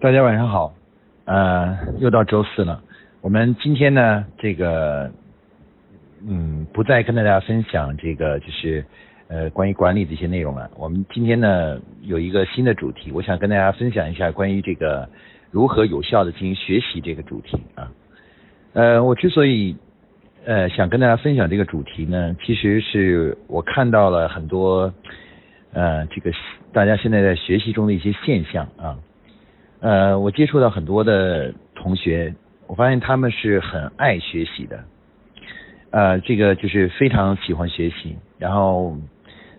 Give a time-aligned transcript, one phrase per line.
[0.00, 0.72] 大家晚上好，
[1.26, 2.82] 呃，又到周四了。
[3.20, 5.12] 我们今天呢，这个，
[6.26, 8.82] 嗯，不再跟大家分享这个就是
[9.28, 10.70] 呃关于管理的一些内容了。
[10.78, 15.06] 我们今天呢有一个新的主题，我想跟大家分享一下关于这个
[15.50, 17.92] 如何有效的进行学习这个主题啊。
[18.72, 19.76] 呃，我之所以
[20.46, 24.90] 呃想跟大家分享这个主题呢，其实是我看到了很多
[25.74, 26.32] 呃这个
[26.72, 28.96] 大家现在在学习中的一些现象啊。
[29.80, 32.34] 呃，我接触到很多的同学，
[32.66, 34.84] 我发现他们是很爱学习的，
[35.90, 38.94] 呃，这个就是非常喜欢学习，然后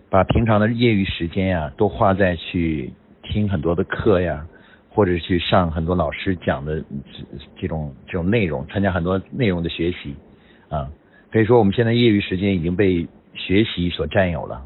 [0.08, 2.92] 把平常的业余时间呀，都花在去
[3.24, 4.46] 听很多的课呀，
[4.90, 6.80] 或者去上很多老师讲的
[7.60, 10.14] 这种这种内容，参加很多内容的学习
[10.68, 10.88] 啊，
[11.32, 14.62] 可以说我们现在业余时间已经被学习所占有了。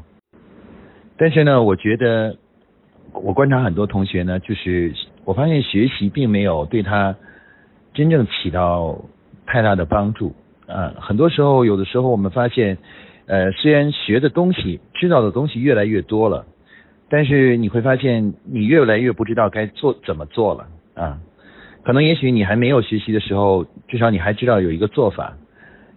[1.17, 2.37] 但是呢，我觉得
[3.11, 4.93] 我观察很多同学呢，就是。
[5.27, 7.13] 我发现学习并没有对他
[7.93, 8.97] 真正起到
[9.45, 10.33] 太大的帮助
[10.67, 10.93] 啊！
[11.01, 12.77] 很多时候，有的时候我们发现，
[13.25, 16.45] 呃，虽然学的东西、知道的东西越来越多了，
[17.09, 21.19] 但是你会发现你越来越不知道该做怎么做了啊！
[21.83, 25.35] 可能也许你还没有学习的时候，至少你还知道有一个做法，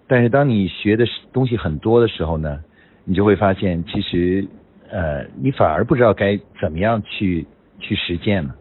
[0.09, 2.59] 但是当你学的东西很多的时候呢，
[3.05, 4.45] 你就会发现其实
[4.91, 7.47] 呃，你反而不知道该怎么样去
[7.79, 8.57] 去实践了！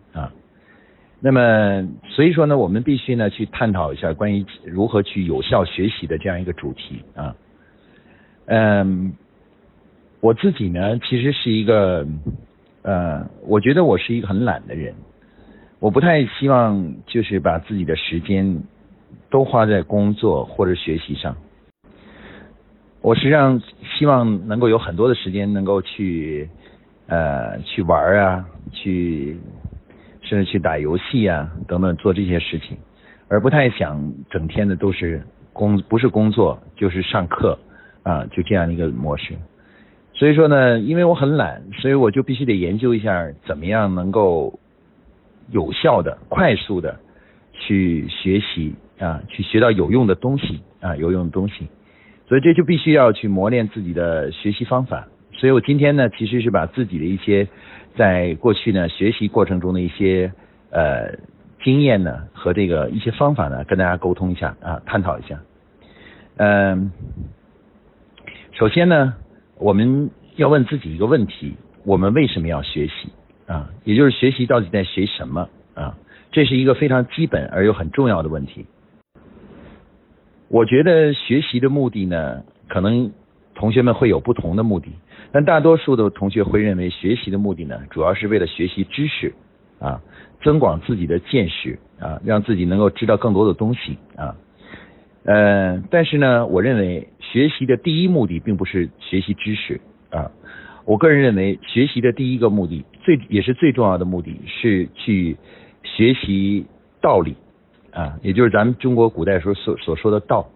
[1.22, 7.36] 那么，所以说呢，我们必须呢去探讨一下关于如何去有效学习的这样一个主题啊。
[8.46, 9.12] 嗯，
[10.22, 12.08] 我自己呢，其实是一个，
[12.84, 14.96] 呃，我觉得我是一个很懒的人，
[15.80, 18.64] 我不太希望就是把自己的时间
[19.30, 21.36] 都花在工作或者学习上。
[23.02, 23.62] 我实际上
[23.98, 26.50] 希望能够有很多的时间能够去，
[27.08, 29.38] 呃，去玩啊，去。
[30.30, 32.78] 甚至去打游戏啊，等等，做这些事情，
[33.28, 37.58] 而不太想整天的都是工，不是工作就是上课
[38.04, 39.34] 啊，就这样一个模式。
[40.14, 44.60] 所以说呢，因为我很懒，所以我就必须得研究一下怎么样能够
[45.50, 47.00] 有效的、快速的
[47.54, 51.68] 去学习啊，去学到有用的东西啊，有用的东西。
[52.28, 55.08] 所以这就必须要去磨练自己的学习方法。
[55.40, 57.48] 所以我今天呢，其实是把自己的一些。
[57.98, 60.32] 在过去呢，学习过程中的一些
[60.70, 61.18] 呃
[61.62, 65.38] 经验呢和这个一些方法呢，跟大家沟通一下啊，探讨一下。
[66.38, 66.92] 嗯，
[68.54, 69.16] 首先呢，
[69.58, 73.10] 我们要问自己一个问题：我们为什么要学习
[73.48, 73.70] 啊？
[73.84, 75.98] 也就是学习到底在学什么啊？
[76.32, 78.66] 这是一个非常基本而又很重要的问题。
[80.48, 83.12] 我觉得学习的目的呢，可能
[83.56, 84.94] 同学们会有不同的目的。
[85.32, 89.32] 但大多数的同学会认为，学习的目的呢，主要是为了学习知识，
[89.78, 90.02] 啊，
[90.42, 94.36] 增广自己的见识，啊，让自己能够知道更多的东西，啊，
[95.26, 99.80] 呃，但是呢，我认为学习的第一目的并不是学习知识，
[100.10, 100.32] 啊，
[100.86, 105.38] 我个人认为，学习的第一个目的，最也是最重要的目的是去
[105.84, 106.66] 学习
[107.02, 107.36] 道理，
[107.92, 110.50] 啊，也就是咱们中国古代时候所所说的道，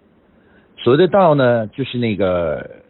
[0.78, 2.82] 所谓的道呢，就是那个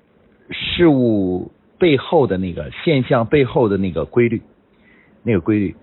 [0.50, 1.52] 事物。
[1.84, 4.42] 背后的那个现象背后的那个规律，
[5.22, 5.76] 那个规律，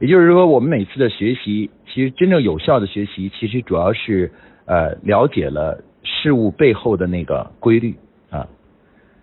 [0.00, 4.32] 也就是说，我们每次的学习，其实真正有效的学习，其实主要是
[4.64, 7.94] 呃了解了事物背后的那个规律
[8.30, 8.48] 啊。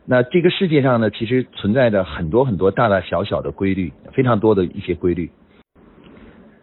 [0.06, 5.30] 那这个世界上呢，其实存在着很多很多大大小小的规律，非常多的一些规律。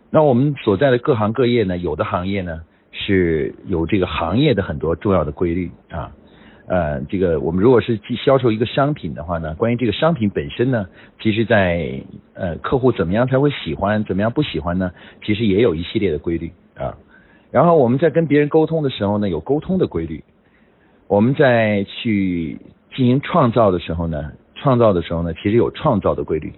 [0.08, 6.10] 那我们所在的各行各业呢，有的行业呢是有这个行业的很多重要的规律啊。
[6.68, 10.86] 呃，这个我们如果是去销售一个商品的话呢，关于这个商品本身呢，
[11.18, 11.98] 其实在
[12.34, 14.92] 呃客户怎么样才会喜欢，怎么样不喜欢呢？
[15.24, 16.94] 其实也有一系列的规律啊。
[17.50, 20.22] 然后我们在跟别人沟通的时候呢，有沟通的规律；
[21.06, 22.58] 我们在去
[22.94, 26.52] 进行创造的时候呢，创造的时候呢，其实有创造的规律。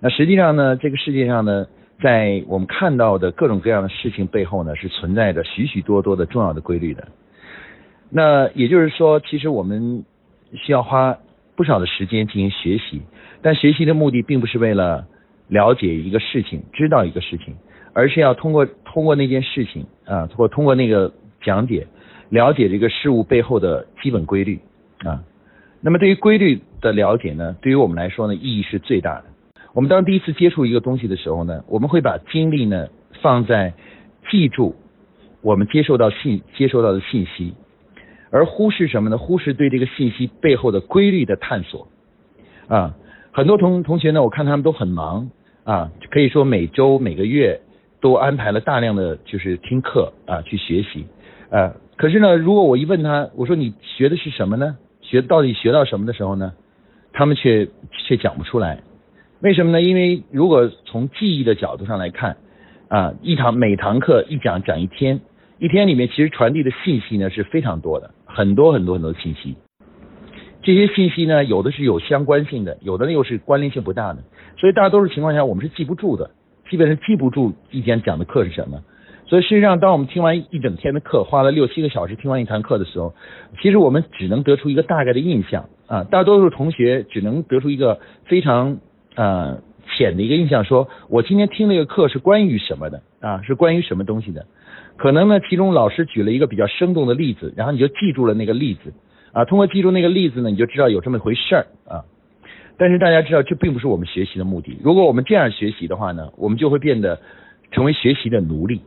[0.00, 1.66] 那实际上呢，这个世界上呢，
[2.02, 7.06] 在我们看到的各种各样的事情背后呢，是存在着许许多多的重要的规律的。
[8.10, 10.04] 那也就是说，其实我们
[10.54, 11.18] 需要花
[11.56, 13.02] 不少的时间进行学习，
[13.42, 15.06] 但学习的目的并不是为了
[15.48, 17.54] 了解一个事情、知道一个事情，
[17.92, 21.12] 而是要通过通过那件事情啊，或通过那个
[21.42, 21.86] 讲解，
[22.28, 24.60] 了解这个事物背后的基本规律
[24.98, 25.22] 啊。
[25.80, 29.24] 那么对于规律的了解呢，对于我们来说呢，意义是最大的。
[29.72, 32.88] 我们当第一次接触一个东西的时候呢，我们会把精力呢
[33.20, 33.74] 放在
[34.30, 34.74] 记住
[35.42, 37.54] 我们接受到信接收到的信息。
[38.36, 39.16] 而忽视什么呢？
[39.16, 41.88] 忽视对这个信息背后的规律的探索
[42.68, 42.94] 啊！
[43.32, 45.30] 很多同同学呢，我看他们都很忙
[45.64, 47.60] 啊，可以说每周每个月
[48.02, 51.06] 都安排了大量的就是听课啊，去学习，
[51.48, 54.76] 呃，可是呢，如果我一问他，我说你学的是什么呢？
[55.00, 56.52] 学到底学到什么的时候呢？
[57.14, 57.68] 他们却
[58.06, 58.82] 却讲不出来，
[59.40, 59.80] 为什么呢？
[59.80, 62.36] 因为如果从记忆的角度上来看，
[62.88, 65.20] 啊，一堂每堂课一讲讲一天，
[65.58, 69.56] 一天里面其实传递的信息呢是非常多的，很多很多很多信息。
[70.62, 74.22] 这些信息呢，有的是有相关性的，有的又是关联性不大的，
[74.58, 76.32] 所以大多数情况下我们是记不住的，
[76.68, 78.82] 基本上记不住一天讲的课是什么。
[79.26, 83.14] 所以事实上，当我们听完一整天的课，花了六七个小时听完一堂课的时候，
[83.62, 86.04] 其实我们只能得出一个大概的印象啊。
[86.04, 88.78] 大多数同学只能得出一个非常
[89.14, 89.62] 呃
[89.96, 93.40] 浅的一个印象，说我今天听那个课是关于什么的啊？
[93.42, 94.46] 是关于什么东西的？
[94.96, 98.92] 可能呢，其中老师举了一个比较生动的例子，然后你就记住了那个例子。
[99.32, 102.04] 啊，通过记住那个例子呢，你就知道有这么一回事儿啊。
[102.78, 104.78] 但是大家知道，这并不是我们学习的目的。
[104.82, 107.20] 如果我们这样学习的话呢，我们就会变得
[107.70, 108.80] 成为学习的奴隶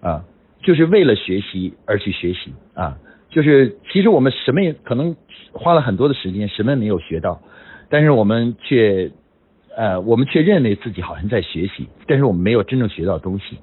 [0.00, 0.24] 啊，
[0.62, 2.96] 就是为了学习而去学习啊。
[3.28, 5.14] 就是其实我们什么也可能
[5.52, 7.40] 花了很多的时间，什么也没有学到，
[7.90, 9.10] 但是我们却
[9.76, 13.58] 呃，我们却认为自己好像在学习，但是我们没有真正学到东西。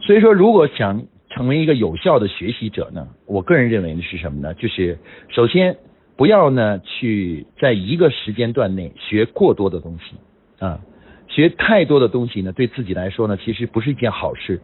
[0.00, 3.06] 所以说，如果想成为一个有效的学习者呢？
[3.26, 4.54] 我个人认为呢是什么呢？
[4.54, 4.98] 就是
[5.28, 5.76] 首先
[6.16, 10.16] 不要呢去在一个时间段内学过多的东西
[10.64, 10.80] 啊，
[11.28, 14.60] 学太多的东西呢对自己来说呢其实不是一件好事，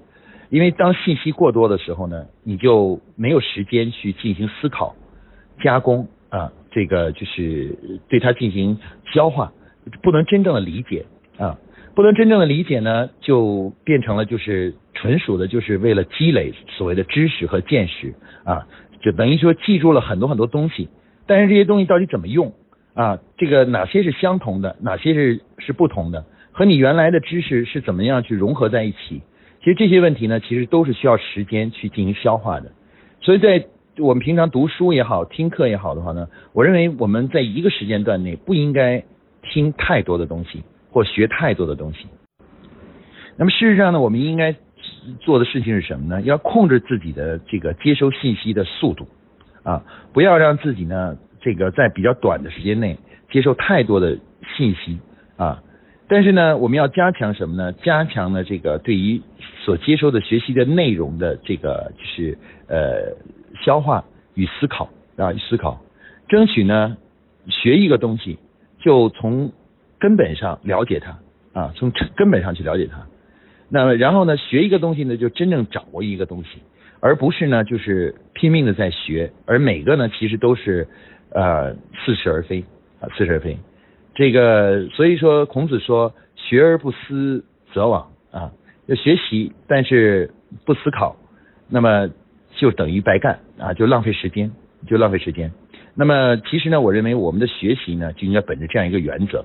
[0.49, 4.97] 因为当信息过多的时候呢，你就没有时间去进行思考、
[5.63, 8.79] 加工啊，这个就是对它进行
[9.13, 9.53] 消化，
[10.03, 11.05] 不能真正的理解
[11.37, 11.59] 啊。
[11.95, 18.15] 不能真正的理解呢，就变成了就是纯属的，就是为了积累所谓的知识和见识
[18.45, 18.67] 啊，
[19.01, 20.89] 就等于说记住了很多很多东西，
[21.27, 22.53] 但是这些东西到底怎么用
[22.95, 23.19] 啊？
[23.37, 26.25] 这个哪些是相同的，哪些是是不同的？
[26.51, 29.23] 和你原来的知识是怎么样去融合在一起？
[29.61, 32.73] 其实这些问题呢，其实都是需要时间去进行消化的。
[33.21, 33.67] 所以在
[33.99, 39.05] 我们平常读书也好，听课也好的话呢，我认为我们在一个时间段内不应该
[39.43, 40.65] 听太多的东西。
[40.95, 42.07] 或学太多的东西，
[43.37, 44.55] 那么事实上呢，我们应该
[45.19, 46.23] 做的事情是什么呢？
[46.23, 49.09] 要控制自己的这个接收信息的速度
[49.65, 49.83] 啊，
[50.13, 52.97] 不要让自己呢这个在比较短的时间内
[53.33, 54.17] 接受太多的
[54.57, 55.01] 信息
[55.37, 55.61] 啊。
[56.07, 57.73] 但是呢，我们要加强什么呢？
[57.73, 59.21] 加强呢这个对于
[59.65, 62.39] 所接收的学习的内容的这个就是
[62.69, 63.17] 呃
[63.65, 64.05] 消化
[64.35, 65.81] 与思考啊思考，
[66.29, 66.97] 争取呢
[67.49, 68.39] 学一个东西
[68.79, 69.51] 就从。
[70.05, 71.19] 根本上了解它
[71.59, 73.07] 啊，从根本上去了解它。
[73.71, 76.59] 那么然后呢，学一个东西呢，就真正掌握一个东西，
[77.01, 80.87] 而不是呢，就是拼命的在学，而每个呢，其实都是
[81.31, 81.73] 呃
[82.05, 82.63] 似是而非
[83.01, 83.57] 啊，似是而非。
[84.15, 87.43] 这个所以说，孔子说“学而不思
[87.73, 88.53] 则罔”啊，
[88.85, 90.31] 要学习，但是
[90.67, 91.17] 不思考，
[91.71, 92.11] 那么
[92.57, 94.53] 就等于白干啊，就浪费时间，
[94.87, 95.51] 就浪费时间。
[95.95, 99.43] 那么其实呢，我认为我们的学习呢，就应该本着这样一个原则。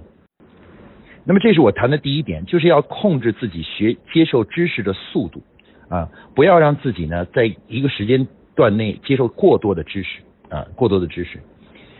[1.25, 5.43] 那么这是我谈的第一点，就是要控制自己学接受知识的速度
[5.87, 11.39] 啊，不要让自己呢在一个时间段内接受过多的知识啊，过多的知识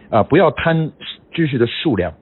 [0.10, 0.92] 啊，不要贪
[1.31, 2.13] 知识的数量，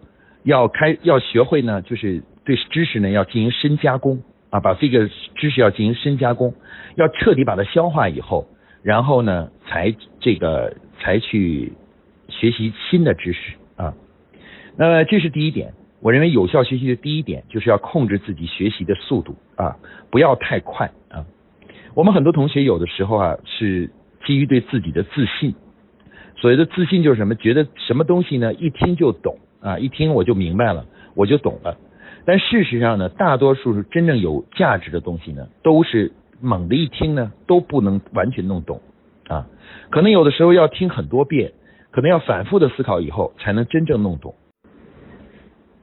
[0.43, 6.53] 要开要学会呢，就是对知识呢要进行深加工啊，把这个知识要进行深加工，
[6.95, 8.45] 要彻底把它消化以后，
[8.83, 11.71] 然后呢才这个才去
[12.27, 13.93] 学习新的知识啊，
[14.77, 15.73] 那么这是第一点。
[15.99, 19.75] 我认为有效学习的第一点就是要控制自己学习的速度啊，
[20.11, 21.25] 不要太快啊。
[21.95, 23.89] 我们很多同学有的时候啊是
[24.25, 25.55] 基于对自己的自信，
[26.35, 27.33] 所谓的自信就是什么？
[27.35, 28.53] 觉得什么东西呢？
[28.53, 30.85] 一听就懂啊，一听我就明白了，
[31.15, 31.75] 我就懂了。
[32.25, 38.79] 但事实上呢，大多数是真正有价值的东西呢，都是猛的一听呢都不能完全弄懂
[39.27, 39.47] 啊。
[39.89, 41.53] 可能有的时候要听很多遍，
[41.89, 44.35] 可能要反复的思考以后才能真正弄懂。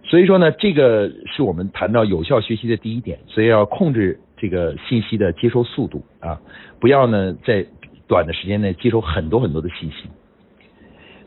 [0.07, 6.39] 所以说呢，这个是我们谈到有效学习的第一点，所以要控制这个信息的接收速度啊，
[6.79, 7.67] 不要呢在
[8.07, 10.09] 短的时间内接收很多很多的信息。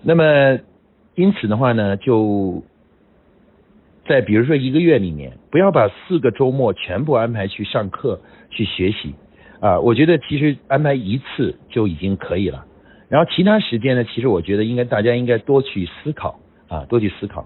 [0.04, 0.60] 那么
[1.16, 2.64] 因此的话呢，就
[4.08, 9.16] 在比如说一个月里面，不要把四个周末全部安排去上课去学习
[9.60, 12.64] 啊，我觉得其实安排一次就已经可以了。
[13.10, 17.46] 然后其他时间呢，其实我觉得应该大家应该多去思考啊，多去思考。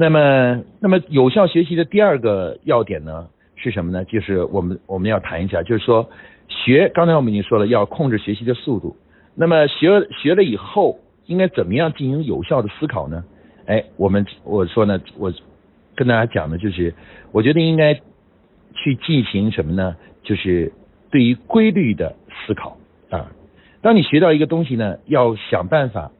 [0.00, 4.02] 那么，那么有效学习的第二个要点呢是什么呢？
[4.06, 6.08] 就是我们我们要谈一下，就是说
[6.48, 8.96] 学，刚才我们已经说了，要控制学习的速度。
[9.34, 13.22] 那么学学了以后，应该怎么样进行有效的思考呢？
[13.66, 15.30] 哎，我们我说呢，我
[15.94, 16.94] 跟大家讲的就是，
[17.30, 17.92] 我觉得应该
[18.72, 19.94] 去进行什么呢？
[20.22, 20.72] 就是
[21.10, 22.16] 对于规律的
[22.46, 22.78] 思考
[23.10, 23.30] 啊。
[23.82, 26.10] 当你学到一个东西呢，要想办法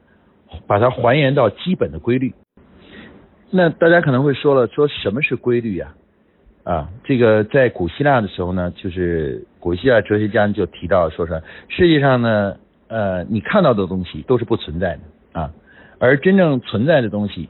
[0.67, 2.31] 把它还原到基本的规律。
[3.51, 5.93] 那大家可能会说了，说什么是规律呀？
[6.63, 12.55] 啊，这个在古希腊的时候呢，就是古希腊哲学家就提到说说世界上呢，
[12.87, 15.51] 呃，你看到的东西都是不存在的啊，
[15.99, 17.49] 而真正存在的东西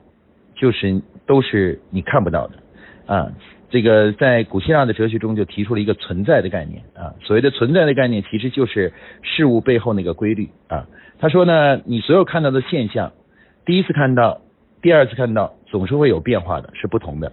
[0.55, 3.31] 就是都是你看不到的啊。
[3.69, 8.91] 这个在古希腊的哲学中就提出了一个存在的概念啊，所谓的存在的概念其实就是
[9.21, 10.87] 事物背后那个规律啊。
[11.19, 13.11] 他说呢，你所有看到的现象，
[13.65, 14.41] 第一次看到，
[14.81, 17.31] 第二次看到，总是会有变化的，是不同的，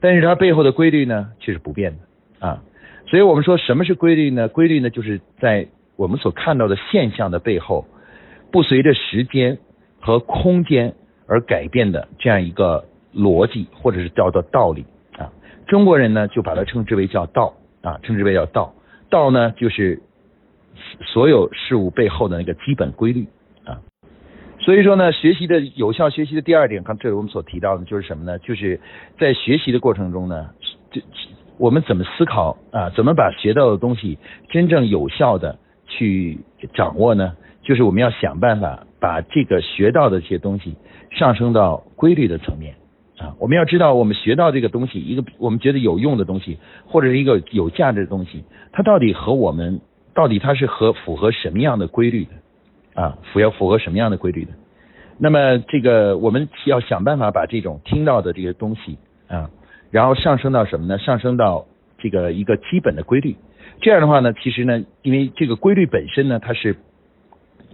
[0.00, 2.62] 但是它背后的规律呢却是不变的啊。
[3.06, 4.48] 所以我们说什么是规律呢？
[4.48, 7.86] 规律呢就是在我们所看到的现象的背后，
[8.50, 9.58] 不随着时间
[10.00, 10.94] 和空间
[11.26, 12.84] 而改变的这样一个
[13.14, 14.84] 逻辑，或者是叫做道理
[15.18, 15.30] 啊。
[15.66, 18.74] 中国人呢，就把它称之为叫道啊，称之为叫道。
[19.08, 20.00] 道呢，就是
[21.04, 23.26] 所有事物背后的那个基本规律。
[24.66, 28.36] 所以说呢，学习的有效学习的第二点，刚这我们所提到的，就是什么呢？
[28.40, 28.80] 就是
[29.16, 30.50] 在学习的过程中呢，
[30.90, 31.00] 这
[31.56, 32.90] 我们怎么思考啊？
[32.90, 34.18] 怎么把学到的东西
[34.48, 35.56] 真正有效的
[35.86, 36.40] 去
[36.74, 37.36] 掌握呢？
[37.62, 40.74] 就是我们要想办法把这个学到的这些东西
[41.12, 42.74] 上升到规律的层面。
[43.18, 48.42] 啊，我们要知道，我们学到这个东西，一个我们觉得有用的东西，或者是一个有价值的东西，
[48.72, 49.80] 它到底和我们
[50.12, 52.30] 到底它是和符合什么样的规律的？
[52.96, 54.50] 啊，符要符合什么样的规律的？
[55.18, 58.98] 那么这个我们要想办法把这种听到的这些东西
[59.28, 59.48] 啊，
[59.90, 60.98] 然后上升到什么呢？
[60.98, 61.64] 上升到
[61.98, 63.36] 这个一个基本的规律。
[63.80, 66.76] 这样的话呢，其实呢，因为这个规律本身呢，它是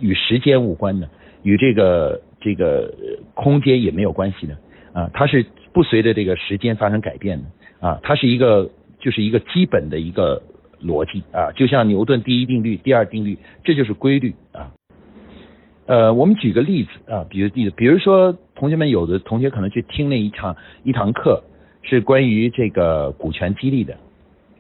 [0.01, 1.09] 与时间无关的，
[1.43, 2.93] 与这个这个
[3.35, 4.57] 空间也没有关系的。
[4.93, 10.43] 啊，它是不随着这个时间发生改变的啊，它是一个就是一个基本的一个
[10.81, 14.71] 逻辑啊，就像牛顿第一定律、第二定律，这就是规律啊。
[15.87, 21.43] 呃，我们举个例子啊，比如例子，比如说同学们有的同学可能去听那一场一堂课，
[21.83, 23.97] 是关于这个股权激励的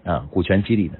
[0.04, 0.98] 啊，股权激励的。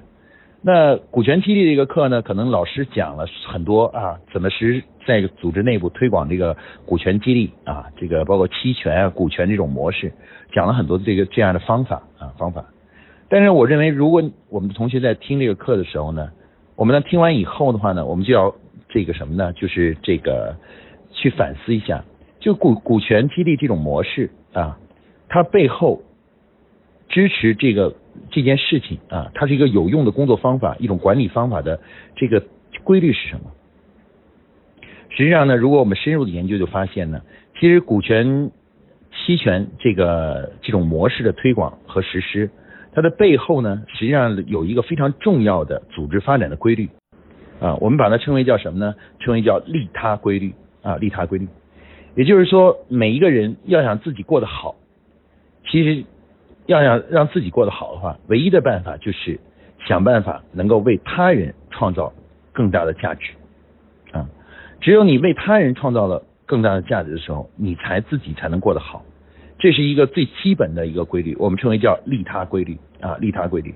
[0.65, 10.13] 那股权激励这个课呢，可能老师讲了很多啊，怎么是在组织内部推广这个股权激励啊，这个包括期权啊、股权这种模式，
[10.53, 12.63] 讲了很多这个这样的方法啊方法。
[13.27, 16.29] 但是我认为，如果我们的同学在听这个课的时候呢，
[16.77, 18.55] 我们呢听完以后的话呢，我们就要
[18.93, 19.51] 这个什么呢？
[19.51, 20.55] 就是这个
[21.11, 22.05] 去反思一下，
[22.39, 24.77] 就股股权激励这种模式啊，
[25.27, 26.01] 它背后
[27.09, 27.95] 支持这个。
[28.29, 31.81] 这件事情啊，它是一个有用的工作方法，一种管理方法的
[32.15, 32.43] 这个
[32.83, 33.51] 规律是什么？
[35.09, 37.23] 实际上呢，如果我们深入的研究，就发现呢，
[37.59, 38.51] 其实股权
[39.11, 42.51] 期权这个这种模式的推广和实施，
[42.93, 46.87] 它的背后呢，实际上有一个非常重要的组织发展的规律
[47.63, 48.93] 啊，我们把它称为叫什么呢？
[49.19, 50.53] 称为叫利他规律
[50.83, 51.47] 啊，利他规律。
[52.15, 54.75] 也就是说，每一个人要想自己过得好，
[55.69, 56.03] 其实。
[56.65, 59.37] 要想让自己过得好的话，唯一的办法就是
[59.85, 62.13] 想办法能够为他人创造
[62.53, 63.33] 更大的价值
[64.13, 64.25] 啊！
[64.79, 69.03] 只有你为他人创造了更大的价值的时候，你才自己才能过得好。
[69.59, 73.75] 这是一个最基本的一个规律，我们称为叫利他规律啊，利他规律。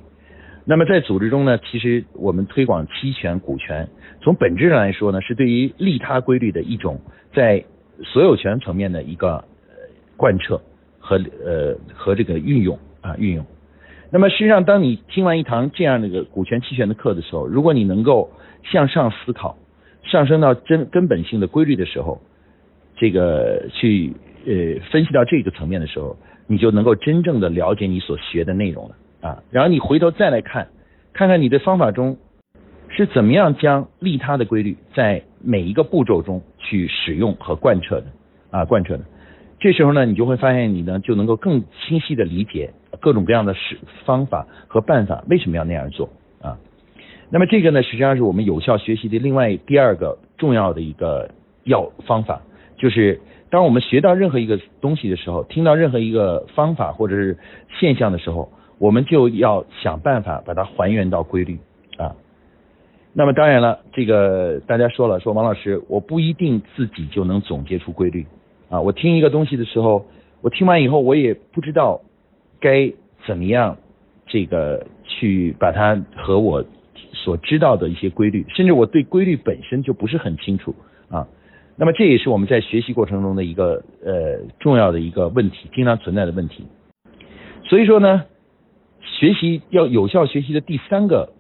[0.68, 3.88] 那么在组织中呢，其实我们推广期权、股权，
[4.22, 7.00] 从本质上来说呢，是对于利他规律的一种
[7.34, 7.64] 在
[8.04, 9.44] 所有权层面的一个
[10.16, 10.62] 贯彻。
[11.00, 13.46] 和呃和这个运用啊运用，
[14.12, 18.30] 那么实际上当你听完一堂这样的一个股权期权的课的时候，如果你能够
[18.62, 19.56] 向上思考，
[20.04, 22.22] 上升到真根本性的规律的时候，
[22.98, 24.12] 这个去
[24.46, 29.44] 呃分析到这个层面的时候，你就能够真正的了解你所学的内容了啊。
[29.52, 30.68] 然后你回头再来看，
[31.14, 32.18] 看看你的方法中
[32.90, 38.08] 是怎么样将利他的规律在每一个步骤中去使用和贯彻的
[38.52, 39.04] 啊贯彻的。
[39.60, 46.10] 这时候呢，你就会发现你呢就能够更清晰的理解各种各样的是方法和办法为什么要那样做
[46.42, 46.58] 啊。
[47.30, 51.32] 那么这个呢，实际上是我们有效学习的另外第二个重要的一个
[51.64, 52.42] 要方法，
[52.78, 53.20] 就是
[53.50, 57.38] 当我们学到任何一个东西的时候，听到任何一个方法或者是
[57.80, 61.58] 现象的时候，我们就要想办法把它还原到规律
[61.98, 62.16] 啊。
[63.14, 68.26] 那么当然了，这个大家说了，说王老师，我不一定自己就能总结出规律。
[68.70, 70.06] 啊，我听一个东西的时候，
[70.42, 72.02] 我听完以后，我也不知道
[72.60, 72.92] 该
[73.26, 73.78] 怎么样
[74.28, 76.64] 这个去把它和我
[77.14, 80.76] 所知道的一些规律，甚至我对规律本身就不是很清楚
[81.10, 81.28] 啊。
[81.76, 86.68] 那么这也是我们在学习过程中的一个呃重要的一个问题，经常存在的问题。
[87.64, 88.26] 所以说呢，
[89.18, 91.34] 学习要有效学习的第三个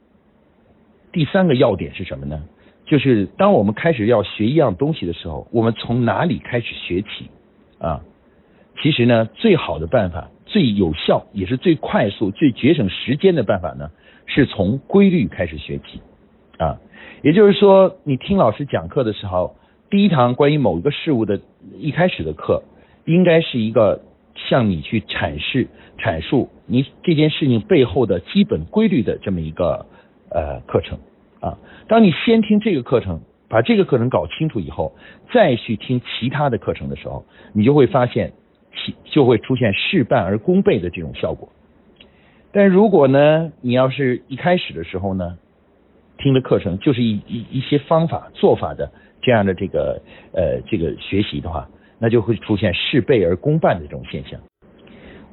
[1.11, 2.43] 第三个要点是什么呢？
[2.87, 7.29] 就是当我们开始要学一样东西的时候，我们从哪里开始学起
[7.77, 8.01] 啊？
[8.81, 13.91] 其实呢，最好的办法、最有效也是最快速、最节省时间的办法呢，
[14.25, 16.01] 是从规律开始学起
[16.57, 16.79] 啊。
[17.21, 19.55] 也就是说，你听老师讲课的时候，
[19.91, 21.41] 第一堂关于某一个事物的
[21.77, 22.63] 一开始的课，
[23.05, 24.01] 应该是一个
[24.35, 25.67] 向你去阐释、
[25.99, 29.85] 阐述你这件事情背后的基本规律的这么一个
[30.29, 30.99] 呃课程
[31.39, 31.57] 啊。
[31.87, 34.93] 当你先听这个课程，把这个课程搞清楚以后，
[35.33, 38.33] 再去听其他的课程的时候，你就会发现
[38.75, 38.93] 其。
[39.05, 41.49] 就会出现事半而功倍的这种效果。
[42.51, 45.39] 但如果呢，你要是一开始的时候呢，
[46.19, 49.99] 听的课程就是一一一些方法做法的这样的这个
[50.33, 54.39] 呃这个学习的话，那就会出现事倍而功半的这种现象。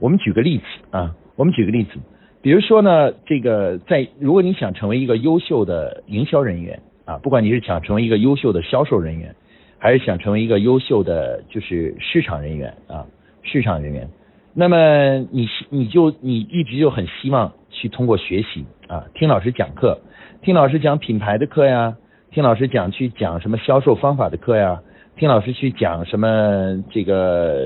[0.01, 1.99] 我们举个例子啊，我们举个例子，
[2.43, 9.35] 比如说呢，这个在如果你想成为一个优秀的营销人员啊，不管你是想成为一个优秀的销售人员，
[9.79, 13.05] 还是想成为一个优秀的就是市场人员啊。
[13.47, 14.09] 市场人员，
[14.55, 20.01] 那么你你就你一直就很希望去通过学习啊，听老师讲课，
[20.41, 21.95] 听老师讲品牌的课呀，
[22.31, 24.81] 听老师讲去讲什么销售方法的课呀，
[25.17, 27.57] 听老师去讲什么这个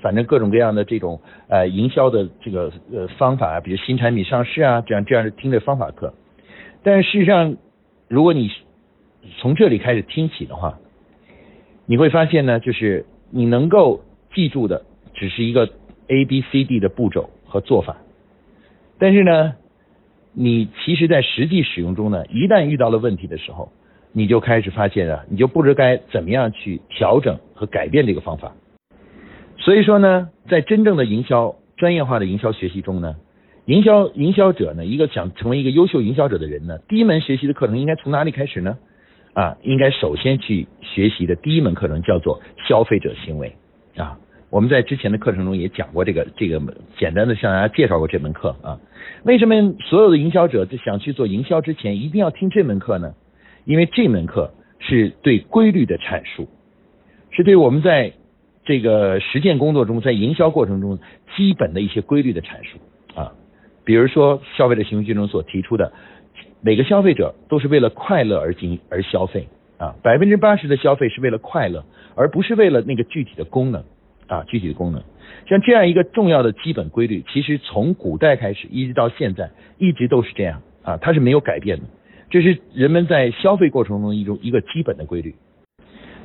[0.00, 6.14] 反正各种各样的这种呃营销的这个呃方法，比如新产品上市啊，这样这样的听这方法课。
[6.82, 7.56] 但事实上，
[8.08, 8.50] 如果你
[9.38, 10.78] 从这里开始听起的话，
[11.86, 14.00] 你会发现呢，就是你能够
[14.34, 14.82] 记住的。
[15.16, 15.68] 只是一个
[16.08, 17.98] A B C D 的步骤和做法，
[18.98, 19.54] 但是呢，
[20.32, 23.70] 你其实在实际使用中呢，一旦遇到了问题的时候，
[24.16, 28.52] 你就开始发现啊，你就不知该怎么样去调整和改变这个方法。
[29.58, 33.16] 所以说呢，在真正的营销专业化的营销学习中呢，
[33.66, 38.78] 营销营销者呢，一个想成为一个优秀营销者的人呢，第一门学习的课程应该从哪里开始呢？
[39.32, 43.52] 啊，应该首先去学习的第一门课程叫做消费者行为
[43.96, 44.16] 啊。
[44.48, 46.62] 我们在之前的课程中也讲过这个这个
[46.96, 48.78] 简单的向大家介绍过这门课啊。
[49.24, 53.12] 为什么所有的营销者在想去做营销之前一定要听这门课呢？
[53.64, 56.48] 因为这门课是对规律的阐述，
[57.30, 58.12] 是对我们在
[58.64, 60.98] 这个实践工作中在营销过程中
[61.36, 62.78] 基本的一些规律的阐述
[63.14, 63.32] 啊。
[63.84, 65.92] 比如说消费者行为学中所提出的，
[66.60, 69.48] 每个消费者都是为了快乐而经而消费
[69.78, 73.84] 啊，百分之八十的消费是为了快乐，而不是为了那个具体的功能。
[74.26, 75.02] 啊，具体的功能，
[75.46, 81.84] 像这样一个重要的基本规律，其实从古代开始一直到现在，一直都是这样啊，它是没有改变的。
[82.30, 85.34] 这是人们在消费过程中一种一个基本的规律。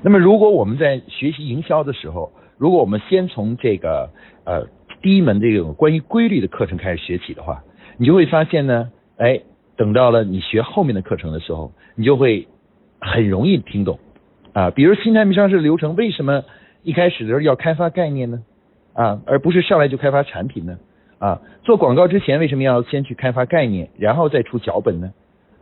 [0.02, 4.10] 那么，如果我们在学习营销的时候，如果我们先从这个
[4.46, 4.66] 呃
[5.02, 7.64] 第一门这种关于规律的课程开始学起的话，
[7.98, 9.42] 你就会发现呢，哎，
[9.76, 12.48] 等到了你学后面的课程的时候，你就会
[13.00, 14.00] 很容易听懂
[14.54, 14.70] 啊。
[14.72, 16.44] 比如新产品上市流程为什么？
[16.82, 18.42] 一开始的时候要开发概念呢，
[18.94, 20.80] 啊，而不是上来就开发产品呢，
[21.18, 25.12] 啊，做广告之前为什么要先去开发概念，然后再出脚本呢？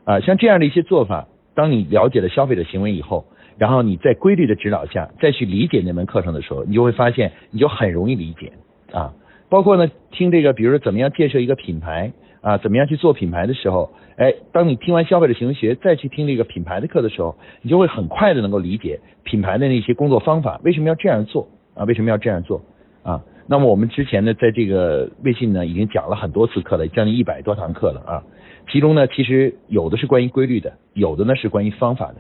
[0.07, 3.25] 啊，像这样的一些做法，当你了解了消费者行为以后，
[3.57, 8.53] 然后你在规律的指导下再去理解那门课程的时候，你就会发现你就很容易理解
[8.93, 9.13] 啊。
[9.49, 13.91] 包括呢，听这个，比如说怎么样建设一个品牌啊，怎么样去做品牌的时候。
[14.15, 21.83] 哎，当你听完消费者行为学，再去听这个品牌的课的时候，你就会很快的能够理解品牌的那些工作方法，为什么要这样做啊？
[21.83, 22.61] 为什么要这样做
[23.03, 23.21] 啊？
[23.45, 28.23] 那么我们之前呢，在这个微信呢，已经讲了很多次课了，将近一百多堂课了啊。
[28.69, 32.15] 其中呢，其实有的是关于规律的，有的呢是关于方法的。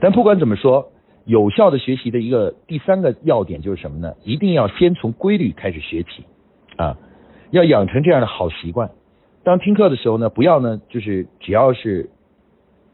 [0.00, 0.90] 但不管怎么说，
[1.24, 4.14] 有效的学习的一个第三个要点就是什么呢？
[4.24, 6.24] 一定要先从规律开始学起
[6.76, 6.96] 啊，
[7.50, 8.90] 要养成这样的好习惯。
[9.44, 12.10] 当听课的时候呢，不要呢，就是只要是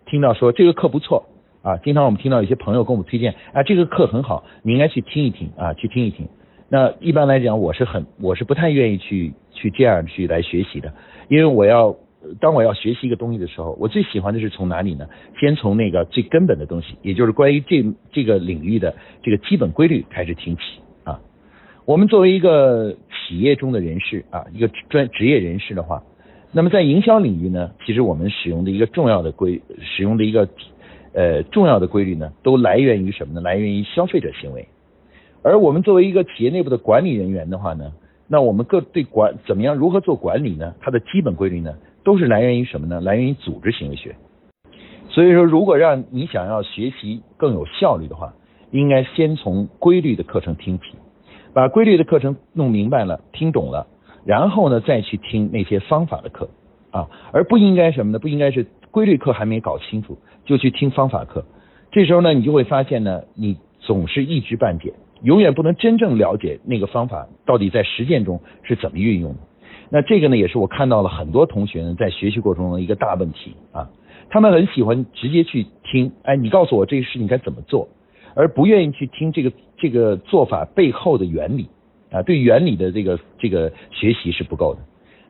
[0.04, 1.24] 听到说这个课不错
[1.62, 6.28] 啊，经常我们听到有些朋友跟我们推荐啊，这个课很好，你应该去听一听啊，去听一听。
[6.68, 10.92] 那一般来讲，我是很我是不太愿意去去这样去来学习的，
[11.28, 11.96] 因为我要
[12.40, 15.06] 当我要学习一个东西的时候，我最喜欢的是从哪里呢？
[15.38, 20.62] 先从那个最根本的东西，也就是关于这这个领域的这个基本规律开始听起
[21.04, 21.20] 啊。
[21.84, 26.02] 我们作为一个企业中的人士啊，一个专职业人士的话。
[26.52, 30.48] 那么在营销领域呢，其实我们使用的一个重要的规，使用的一个
[31.12, 33.40] 呃重要的规律呢，都来源于什么呢？
[33.42, 34.66] 来源于消费者行为。
[35.42, 37.92] 而我们作为一个企业内部的管理人员的话呢，
[38.26, 40.74] 那我们各对管怎么样如何做管理呢？
[40.80, 41.74] 它的基本规律呢，
[42.06, 43.00] 都是来源于什么呢？
[43.00, 44.14] 来源于组织行为学。
[45.08, 48.32] 所以说，如果让你想要学习更有效率的话，
[48.70, 50.84] 应该先从规律的课程听起，
[51.52, 53.88] 把规律的课程弄明白了、听懂了。
[54.24, 56.48] 然后呢再去听那些方法的课
[56.92, 58.20] 啊，而不应该什么呢？
[58.20, 61.44] 不应该是规律课还没搞清楚就去听方法课。
[61.90, 64.92] 这时候呢，你就会发现呢，你总是一知半解，
[65.22, 69.38] 永远不能真正了解那个方法到底在实践中是怎么运用的。
[69.88, 73.88] 那这个呢，也是我看到了很多同学呢在学习过程中的一个大问题啊。
[74.28, 77.88] 他们很喜欢直接去听，哎，你告诉我这个事情该怎么做，
[78.34, 81.68] 而不愿意去听这个这个做法背后的原理
[82.10, 82.22] 啊。
[82.22, 84.80] 对原理的这个这个学习是不够的。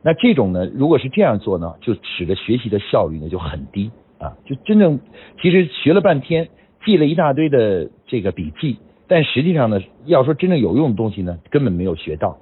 [0.01, 4.33] 那这种呢，如果是这样做呢，就使得学习的效率呢就很低啊。
[4.45, 4.99] 就真正
[5.39, 6.49] 其实学了半天，
[6.83, 12.37] 记了一大堆的这个笔记，但实际上呢，要说真正有用的东西呢，根本没有学到。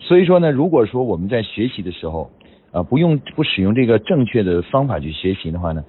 [0.00, 2.30] 所以说呢，如果说我们在学习的时候
[2.70, 5.84] 啊，不用不使用这个正确的方法去学习的话呢，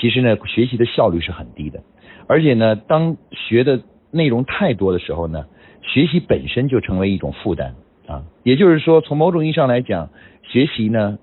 [0.00, 1.80] 其实呢，学习的效率是很低的。
[2.26, 5.46] 而且呢，当学的内容太多的时候呢，
[5.82, 7.74] 学习本身就成为一种负担
[8.06, 8.24] 啊。
[8.42, 10.10] 也就是说，从某种意义上来讲，
[10.42, 11.18] 学习呢，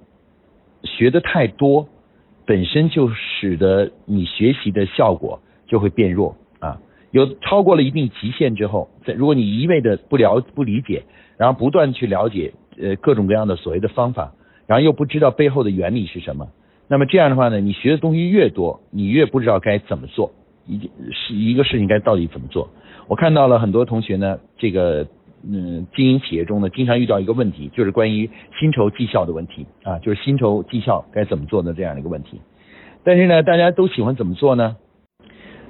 [0.83, 1.89] 学的太多，
[2.45, 6.79] 本身就使得你学习的效果就会变弱啊。
[7.11, 11.03] 有超过了一定极限之后，在如果你一味的不了不理解。
[11.41, 14.31] 然后不断去了解呃各种各样的所谓的方法，
[14.67, 16.47] 然后又不知道背后的原理是什么，
[16.87, 20.31] 那么这样的话呢，你学的东西越多，你越不知道该怎么做，
[20.67, 20.79] 一
[21.11, 22.69] 是一个事情该到底怎么做。
[23.07, 25.07] 我看到了很多同学呢，这个
[25.43, 32.39] 嗯经营企业中呢，经常遇到一个问题，就是关于薪酬绩效的问题啊，就是薪酬绩效该怎么做的这样的一个问题。
[33.03, 34.75] 但是呢，大家都喜欢怎么做呢？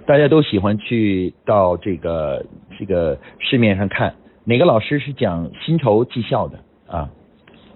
[0.05, 2.45] 大家都喜欢去到这个
[2.77, 4.15] 这个市面上看。
[4.43, 7.09] 哪个老师是讲薪酬绩效的啊？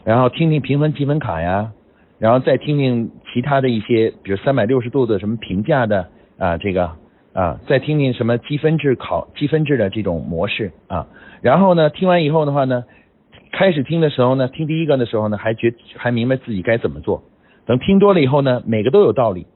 [0.04, 1.72] 然后听听评分积分卡呀，
[2.20, 6.92] 然后再听听其他的一些，比如三百六十度的什么评价的啊，这个
[7.34, 11.08] 啊，再听听什么积分制考积分制的这种模式啊。
[11.42, 12.84] 然后呢，听完以后的话呢，
[13.52, 17.24] 开始听的时候呢，听第一个的时候呢，还觉还明白自己该怎么做。
[17.66, 19.48] 等听多了以后呢，每个都有道理，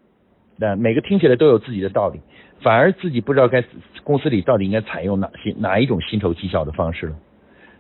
[0.59, 2.19] 那每个听起来都有自己的道理。
[2.61, 3.63] 反而自己不知道该
[4.03, 7.15] 公司里到底应该采用哪些哪一种薪酬绩效的方式了。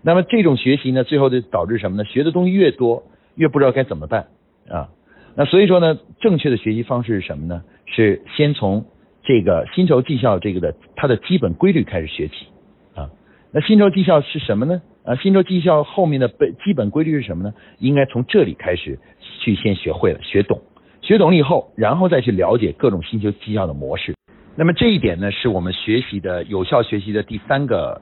[0.01, 2.05] 那么这种学习呢，最后就导致什么呢？
[2.05, 3.03] 学的东西越多，
[3.35, 4.27] 越不知道该怎么办
[4.69, 4.87] 啊。
[5.35, 7.61] 那所以说呢，正确的学习方式是什么呢？
[7.85, 8.85] 是先从
[9.23, 12.47] 这个薪酬绩效这个的它的基本规律开始学起
[12.95, 13.09] 啊。
[13.51, 14.81] 那薪酬绩效是什么呢？
[15.03, 17.53] 啊，薪酬绩效后面的本基本规律是什么呢？
[17.79, 18.97] 应该从这里开始
[19.41, 20.61] 去先学会了，学懂，
[21.09, 24.13] 学懂了以后，然后再去了解各种薪酬绩效的模式。
[24.55, 27.99] 那么这一点呢，是我们学习的有效学习的第三个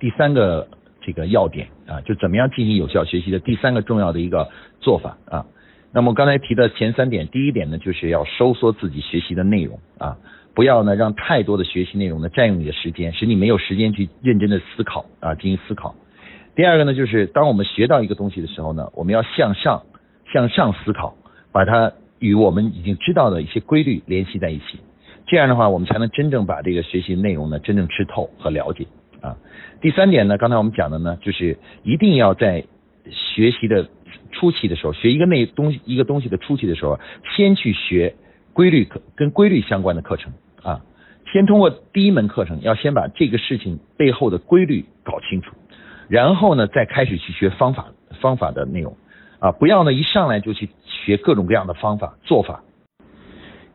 [0.00, 0.66] 第三个
[1.02, 4.48] 这个要点啊，就怎么样进行有效学习的第三个重要的一个
[4.80, 5.44] 做法啊。
[5.92, 10.16] 那么刚才提的前三点，第一点呢，就是要收缩自己学习的内容啊，
[10.54, 15.94] 不要呢让太多的学习内容呢占用你的时间，使你没有时间去认真的思考啊，进行思考。
[16.54, 19.82] 第二个呢，就是当我们学到一个东西的时候呢，我们要向上
[20.32, 21.14] 向上思考，
[21.52, 24.80] 把它与我们已经知道的一些规律联系在一起。
[25.26, 28.86] 这样的话，我们才能真正把这个学习内容呢真正吃透和了解
[29.20, 29.36] 啊。
[29.80, 32.64] 第三点呢，刚才我们讲的呢，就是一定要在
[33.10, 33.88] 学习的
[34.32, 36.98] 初期的时候，学一个内东西一个东西的初期的时候，
[37.36, 38.14] 先去学
[38.52, 40.80] 规律课跟规律相关的课程啊。
[41.32, 45.54] 先通过第一门课程，要先把这个事情背后的规律搞清楚，
[46.08, 47.86] 然后呢，再开始去学方法
[48.20, 48.94] 方法的内容
[49.42, 49.50] 啊。
[49.50, 52.62] 不要呢一上来就去学各种各样的方法做法。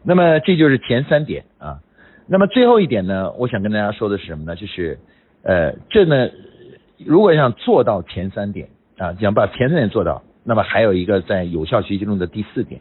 [0.03, 1.81] 那么这就是前三点啊，
[2.27, 4.55] 那么最后一点呢，我想跟大家说的是什么呢？
[4.55, 4.97] 就是
[5.43, 6.29] 呃，这呢，
[7.05, 12.79] 如果想做到前三点啊，想把前三点做到，那么还有一个在有效学习中的第四点，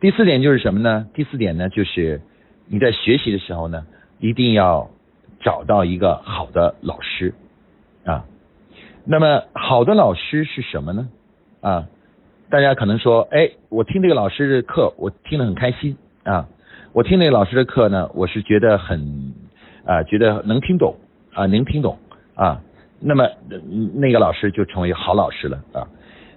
[0.00, 1.06] 第四点就是什么呢？
[1.12, 2.20] 第四点呢，就是
[2.66, 3.86] 你在学习的时候呢，
[4.18, 4.88] 一定要
[5.40, 7.34] 找到一个好的老师
[8.04, 8.24] 啊。
[9.04, 11.08] 那么好的老师是什么呢？
[11.60, 11.86] 啊，
[12.50, 15.96] 大家可能说，哎，我听这个老师的课，我听得很开心。
[16.24, 16.48] 啊，
[16.92, 19.34] 我听那个老师的课呢，我是觉得很
[19.84, 20.96] 啊，觉得能听懂
[21.34, 21.98] 啊，能听懂
[22.34, 22.60] 啊，
[23.00, 23.28] 那么
[23.94, 25.88] 那个老师就成为好老师了啊。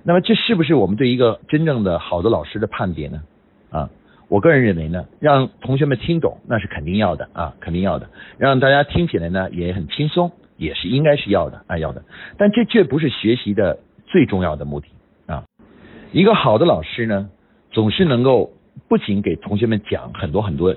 [0.03, 3.21] 那么这是不是我们对一个真正的好的老师的判别呢？
[3.69, 3.89] 啊，
[4.27, 8.09] 我个人认为呢，让同学们听懂那是肯定要的啊，肯定要的。
[8.37, 12.03] 让大家听起来呢也很轻松，也是应该是要的啊，要的。
[12.37, 14.87] 但这却不是学习的最重要的目的。
[16.11, 17.29] 一个好的老师呢，
[17.71, 18.51] 总是能够。
[18.87, 20.73] 不仅给同学们讲很多很多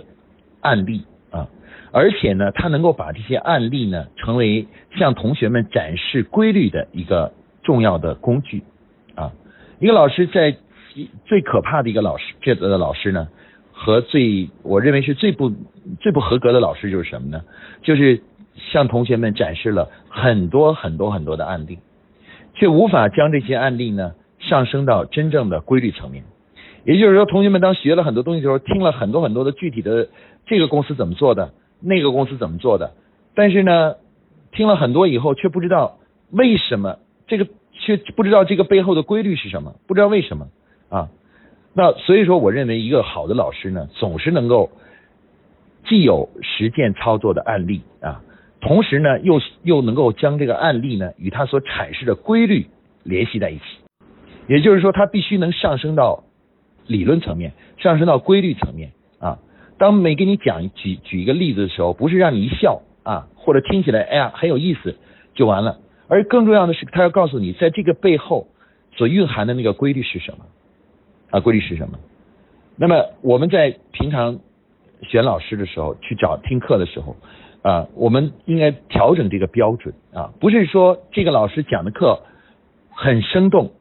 [0.61, 1.49] 案例啊，
[1.93, 4.67] 而且呢，他能够把这些案例呢，成为
[4.97, 8.65] 向同学们展示规律的一个重要的工具
[9.15, 9.33] 啊。
[9.79, 10.57] 一个老师在
[11.25, 13.29] 最可怕的一个老师，这个老师呢，
[13.73, 15.53] 和最我认为是最不
[16.01, 17.43] 最不合格的老师就是什么呢？
[17.83, 18.21] 就是
[18.57, 21.79] 向同学们展示了很多很多很多的案例。
[22.55, 24.15] 却无法将这些案例呢
[24.49, 26.25] 上升到真正的规律层面。
[26.85, 30.09] 也就是说，同学们当学了很多东西的时候，听了很多很多的具体的
[30.45, 32.93] 这个公司怎么做的，那个公司怎么做的，
[33.35, 33.95] 但是呢，
[34.53, 35.99] 听了很多以后，却不知道
[36.31, 40.49] 为什么这个，却不知道这个背后的规律是什么，不知道为什么
[40.91, 41.09] 啊。
[41.73, 44.71] 那所以说，我认为一个好的老师呢，总是能够
[45.87, 48.21] 既有实践操作的案例啊，
[48.61, 52.67] 同时呢，又又能够将这个案例呢与他所阐释的规律
[53.05, 53.65] 联系在一起。
[54.49, 56.25] 也就是说，他必须能上升到。
[56.87, 59.39] 理论层面上升到规律层面啊，
[59.79, 64.95] 当每给你讲举举一个例子的时候，不是让你一笑啊，或者听起来哎呀很有意思
[65.35, 65.79] 就完了，
[66.09, 68.49] 而更重要的是他要告诉你，在这个背后
[68.97, 70.45] 所蕴含的那个规律是什么
[71.31, 71.41] 啊？
[71.41, 71.99] 规律是什么？
[72.77, 74.41] 那么我们在平常
[75.01, 77.17] 选老师的时候，去找听课的时候
[77.63, 82.21] 啊，我们应该调整这个标准啊，不是说这个老师讲的课
[82.91, 83.73] 很生动，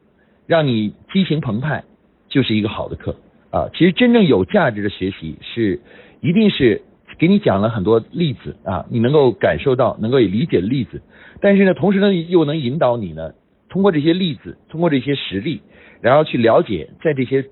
[0.46, 1.84] 让你激情澎湃。
[2.26, 3.14] 就是一个好的课
[3.52, 3.68] 啊！
[3.72, 5.78] 其实真正有价值的学习是，
[6.20, 6.82] 一定是
[7.16, 11.00] 给你讲了很多例子啊，你能够感受到，能够理解例子，
[11.40, 13.34] 但是呢，同时呢，又能引导你呢，
[13.68, 15.60] 通过这些例子，通过这些实例，
[16.00, 17.44] 然后去了解在这些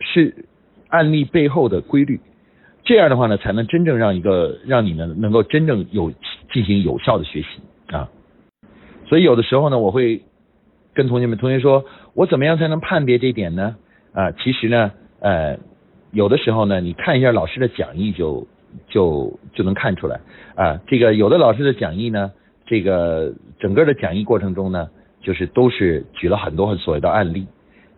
[0.00, 0.34] 是
[0.88, 2.18] 案例背后的规律，
[2.82, 6.12] 这样的话呢，才能真正让一个让你呢，能够真正有
[6.52, 7.46] 进行有效的学习
[7.94, 8.10] 啊。
[9.06, 10.20] 所以有的时候呢，我会
[10.94, 13.76] 跟同学们同学说，我怎么样才能判别这点呢？
[14.12, 15.58] 啊，其实呢，呃，
[16.12, 18.46] 有的时候呢，你看一下老师的讲义就
[18.88, 20.20] 就就能看出来
[20.56, 20.80] 啊。
[20.88, 22.32] 这个有的老师的讲义呢，
[22.66, 24.88] 这个整个的讲义过程中呢，
[25.22, 27.46] 就是都是举了很多很所谓的案例，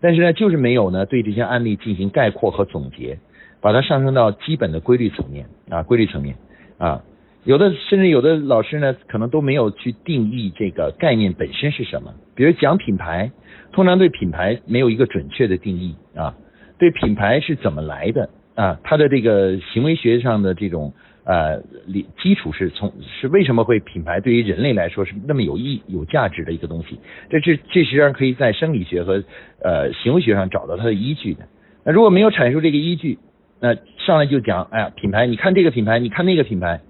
[0.01, 3.19] 但是呢，就是没有呢对这些案例进行概括和总结，
[3.61, 6.37] 把它上升到基本的规律层面啊，规律层面
[6.77, 7.03] 啊。
[7.45, 13.31] 有的甚至有的老师呢，可能都没有去定义这个概念本身是什么，比如讲品牌。
[13.75, 16.37] 通常对品牌没有一个准确的定义啊，
[16.79, 18.79] 对品牌是怎么来的啊？
[18.85, 20.93] 它的这个行为学上的这种
[21.25, 27.01] 呃理基础是从是为什么会品牌对于人类来说是那么有意有价值的一个东西？
[27.31, 29.25] 这是这实际上可以在生理学和
[29.63, 31.49] 呃行为学上找到它的依据的。
[31.83, 33.19] 那如果没有阐述这个依据，
[33.59, 36.83] 那上来就讲哎呀品牌，你看这个品牌，你看那个品牌，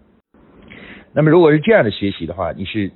[1.15, 2.91] 那么如果是这样的学习的话，你是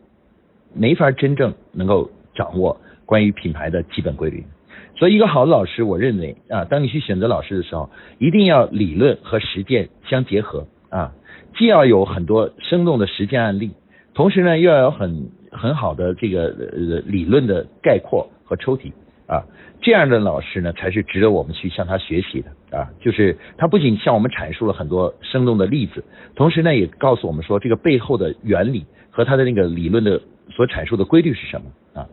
[0.74, 2.76] 没法真正能够掌握。
[3.08, 4.44] 关于品牌的基本规律，
[4.96, 11.12] 所以一个好的老师，我认为啊，当你去选择老师的时候，一定要理论和实践相结合啊，
[11.56, 13.70] 既要有很多生动的实践案例，
[14.12, 18.92] 同时呢，又要有很很好的这个呃理论的概括和抽题
[19.28, 19.44] 啊，
[19.80, 26.02] 这样的老师呢，才是值得我们去向他学习的啊，就是他不仅向我们阐述了很多生动的例子，
[26.34, 30.20] 同时呢，也告诉我们说这个背后的原理和他的那个理论的
[30.50, 32.04] 所阐述的规律是什么啊。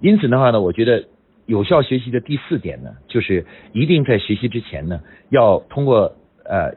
[0.00, 1.04] 因此的话呢，我觉得
[1.46, 6.74] 有效学习的第四点呢，就是一定在学习之前呢，要通过呃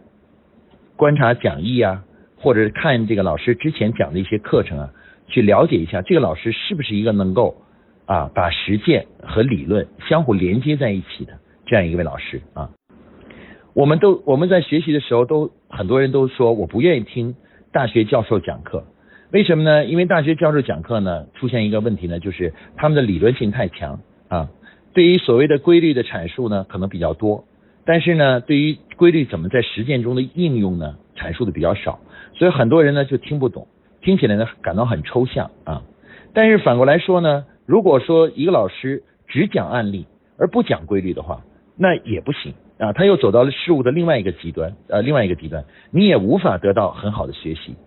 [0.95, 2.03] 观察讲义啊，
[2.38, 4.89] 或者看这个老师之前讲的一些课程啊，
[5.27, 7.62] 去了解一下这个老师是不是一个能够
[8.05, 11.34] 啊把实践和理论相互连接在一起的
[11.65, 12.69] 这样一位老师啊。
[13.73, 17.36] 我们都我们在学习的时候都很多人都说我不愿意听
[17.71, 18.86] 大学教授讲课。
[19.31, 19.85] 为什么呢？
[19.85, 24.49] 因为大学教授讲课呢，出现一个问题呢，就是他们的理论性太强啊。
[24.93, 27.45] 对于所谓的规律的阐述呢，可能比较多，
[27.85, 32.01] 但是呢，对于规律怎么在实践中的应用呢，阐述的比较少，
[32.33, 33.67] 所以很多人呢就听不懂，
[34.01, 35.81] 听起来呢感到很抽象啊。
[36.33, 41.41] 但是反过来说呢，如果说一个老师只讲案例而不讲规律的话，
[41.77, 42.91] 那也不行啊。
[42.91, 47.77] 他又走到了事物的另外一个极端，呃，另外一个极端，你也无法得到很好的学习。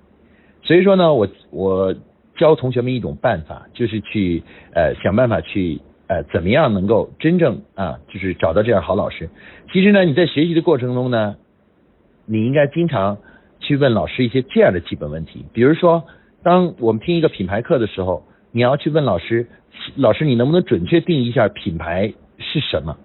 [0.64, 1.94] 所以说呢，我我
[2.36, 4.42] 教同学们一种办法，就是去
[4.74, 9.28] 呃想办法去呃怎么样能够真正啊，就是找到这样好老师。
[9.72, 11.36] 其实呢，你在学习的过程中呢，
[12.26, 13.18] 你应该经常
[13.60, 15.44] 去问老师一些这样的基本问题。
[15.52, 16.02] 比如说，
[16.42, 19.46] 当我们听一个品牌课的时候，你要去问老师，
[19.96, 22.96] 老师你能不能准确定义一下品牌是什么？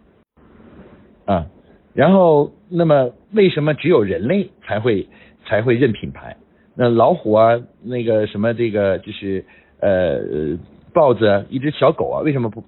[1.26, 1.46] 啊，
[1.94, 5.08] 然后那么为什么只有人类才会
[5.46, 6.38] 才会认品牌？
[6.82, 9.44] 那老虎啊，那个什么，这个就是
[9.82, 10.58] 呃
[10.94, 12.64] 豹子啊，一只小狗啊，为什么不？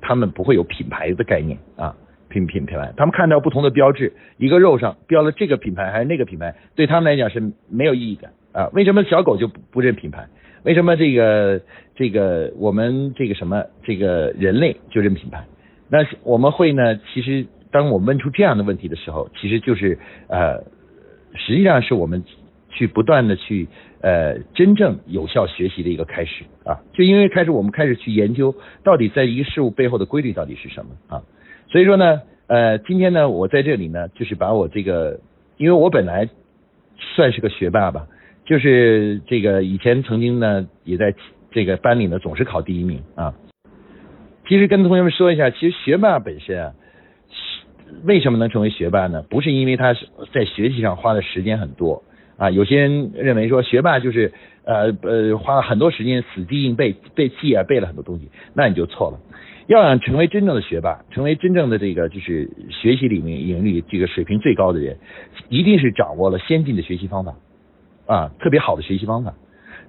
[0.00, 1.94] 他们不会有品牌的概念啊，
[2.28, 8.68] 品品品牌，他们看到不同的标志，一个肉上标了这个品牌还是那个品牌，对他们来讲是没有意义的啊。
[8.72, 10.26] 为什么小狗就不认品牌？
[10.64, 11.60] 为什么这个
[11.94, 15.44] 这个我们这个什么这个人类就认品牌？
[15.88, 16.98] 那我们会呢？
[17.14, 19.96] 其实当我问出这样的问题的时候，其实就是
[20.26, 20.58] 呃，
[21.36, 22.24] 实际上是我们。
[22.72, 23.68] 去不断的去
[24.00, 31.22] 呃真正有效学习的一个开始啊，就因为开始我们开始去研究到底在一个事物背后的规律到底是什么啊，
[31.68, 35.20] 所以说呢呃今天呢我在这里呢就是把我这个
[35.58, 36.28] 因为我本来
[36.96, 38.06] 算是个学霸吧，
[38.44, 41.14] 就是这个以前曾经呢也在
[41.50, 43.34] 这个班里呢总是考第一名啊，
[44.48, 46.72] 其实跟同学们说一下，其实学霸本身啊。
[48.04, 49.22] 为什么能成为学霸呢？
[49.28, 49.92] 不是因为他
[50.32, 52.02] 在学习上花的时间很多
[52.42, 52.50] 啊。
[52.50, 54.32] 有些人认为说学霸就是
[54.64, 59.20] 呃呃花了很多时间死记硬背背记啊背了很多东西，那你就错了。
[59.68, 64.98] 要想成为真正的学霸，成为真正的这个就是学习里面盈利这个水平最高的人，
[65.48, 67.34] 一定是掌握了先进的学习方法
[68.06, 69.34] 啊，特别好的学习方法。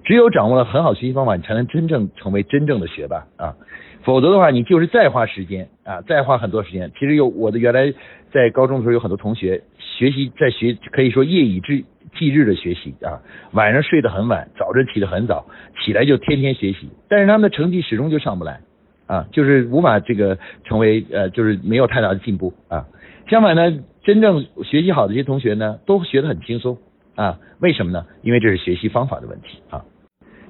[0.04, 3.56] 只有掌握了很好学习方法，你才能真正成为真正的学霸啊。
[4.02, 6.92] 否则的话，你就是再花时间啊，再花很多时间。
[6.98, 7.92] 其实有我的原来
[8.30, 13.20] 在高中的时候，有很多同学学习在学，可以说夜以继继日的学习啊，
[13.52, 15.44] 晚上睡得很晚，早晨起得很早，
[15.84, 18.60] 起来就天天学习，但是他们的成绩始终就上不来
[19.06, 22.86] 啊，就是无法这个成为呃，就是没有太大的进步啊。
[23.28, 26.78] 相反呢，真正学习好的这些同学呢，都学得很轻松
[27.14, 27.38] 啊。
[27.60, 28.04] 为什么呢？
[28.22, 29.84] 因为这是学习方法的问题啊。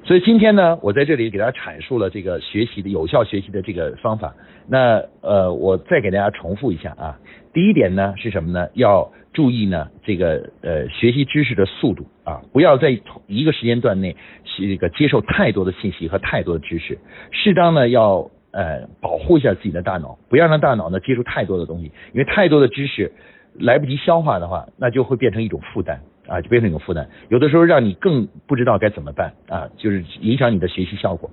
[0.04, 4.34] 所以今天呢，我在这里给大家阐述了这个学习的有效学习的这个方法。
[4.68, 7.18] 那呃，我再给大家重复一下啊。
[7.54, 8.68] 第一点呢是什么呢？
[8.74, 12.90] 要注意呢这个呃学习知识的速度啊，不要在
[13.26, 14.14] 一个时间段内
[14.58, 16.98] 这个接受太多的信息和太多的知识。
[17.30, 23.10] 适当呢要呃保护一下自己的大脑，不要让大脑呢接触太多的东西，因为太多的知识
[23.58, 26.02] 来不及消化的话，那就会变成一种负担。
[26.26, 31.30] 啊，就变成一种负担，有的时候让你更不知道该怎么办啊，就是影响你的学习效果。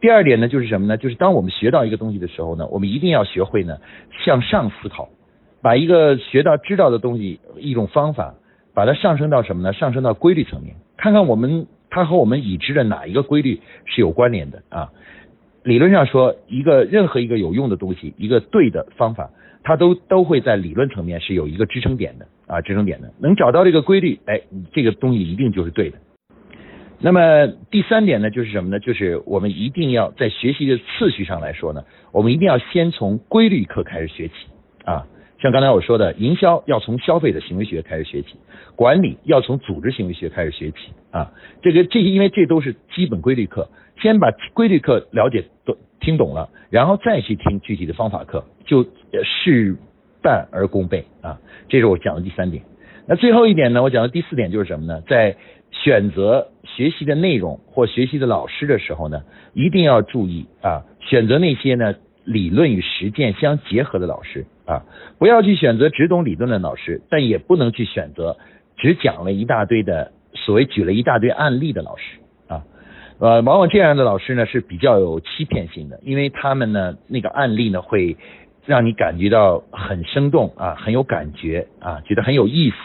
[0.00, 0.96] 第二点呢，就是什么呢？
[0.96, 3.78] 就是当我们学到一个东西的时候呢，我们一定要学会呢
[4.24, 5.08] 向上思考，
[5.62, 8.34] 把一个学到知道的东西一种方法，
[8.74, 9.72] 把它上升到什么呢？
[9.72, 14.90] 上升到规律层面，看看我们它和我们已知的哪一个规律是有关联的啊。
[15.62, 19.30] 理论上说，一个任何一个有用的东西，一个对的方法。
[19.66, 24.40] 它都都会在理论层面是有一个支撑点的啊，支撑点的，能找到这个规律，哎，
[24.72, 25.98] 这个东西一定就是对的。
[27.00, 28.78] 那么第三点呢，就是什么呢？
[28.78, 34.34] 就是我们一定要在学习的次序上来说呢，我们一定要先从规律课开始学起
[34.84, 35.04] 啊。
[35.40, 38.36] 像刚才我说的，营销要从消费者行为学开始学起，
[38.76, 41.32] 管理要从组织行为学开始学起啊。
[41.60, 43.68] 这个这些，因为这都是基本规律课，
[44.00, 45.76] 先把规律课了解都
[46.06, 48.44] 听懂了，然后再去听具体的方法课。
[48.64, 48.84] 就
[49.24, 49.76] 事
[50.22, 51.36] 半而功倍啊，
[51.68, 52.62] 这是我讲的第三点。
[53.08, 55.00] 那最后一点呢，我讲的第四点就是什么呢？
[55.08, 55.36] 在
[55.72, 61.92] 选择学习的内容或学习的老师的时候呢，一定要注意啊，选择那些呢
[62.24, 64.84] 理论与实践相结合的老师啊，
[65.18, 68.36] 不要去选择只懂理论的老师，但也不能去选择
[68.76, 72.18] 只讲了一大堆的所谓举了一大堆案例的老师。
[73.18, 78.16] 呃，往往这样的老师呢是比较有欺骗性的，因为他们呢那个案例呢会。
[78.68, 82.76] 让你感觉到很生动啊，很有感觉啊，觉得很有意思。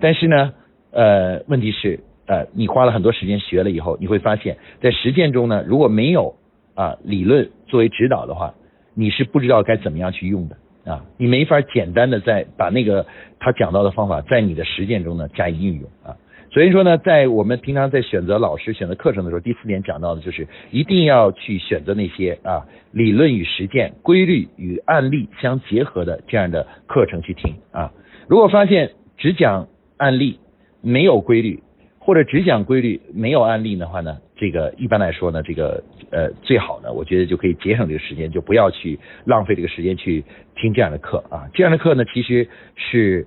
[0.00, 0.54] 但是呢，
[0.92, 6.36] 呃，问题是呃，你花了很多时间学了以后，你会发现在实践中呢，如果没有
[6.74, 8.54] 啊理论作为指导的话，
[8.94, 10.56] 你是不知道该怎么样去用的
[10.90, 13.04] 啊，你没法简单的在把那个
[13.40, 16.16] 他讲到的方法在你的实践中呢加以运用啊。
[16.52, 27.90] 所以说呢，在我们平常在选择老师、选择课程的时候，第四点讲到的就是一定要去选择那些啊理论与实践、规律与案例相结合的这样的课程去听啊。
[28.28, 30.38] 如果发现只讲案例
[30.82, 31.62] 没有规律，
[31.98, 40.22] 或者只讲规律没有案例的话呢，这个一般来说呢，这个呃最好呢，我觉得就可以节省这个时间，就不要去浪费这个时间去
[40.54, 41.48] 听这样的课啊。
[41.54, 43.26] 这样的课呢，其实是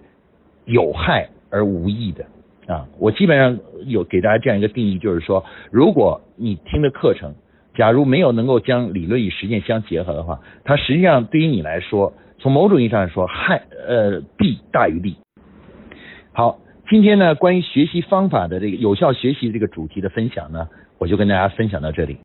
[0.65, 2.23] 有害而无益的。
[2.67, 7.35] 啊，我基本上有给大家这样一个定义，就是说，如果你听的课程，
[7.75, 15.15] 假如没有能够将理论与实践相结合的话，它实际上对于你来说，从某种意义上来说，害呃弊大于利。
[16.33, 22.17] 好，今天呢，关于学习方法的这个有效学习这个主题的分享呢，我就跟大家分享到这里。